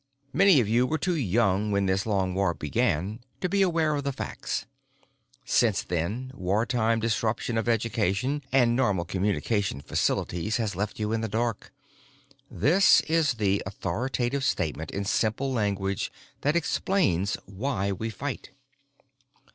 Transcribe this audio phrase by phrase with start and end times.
[0.33, 4.03] Many of you were too young when this long war began to be aware of
[4.03, 4.65] the facts.
[5.45, 11.27] Since then, wartime disruption of education and normal communications facilities has left you in the
[11.27, 11.71] dark.
[12.49, 16.11] This is the authoritative statement in simple language
[16.41, 18.49] that explains why we fight.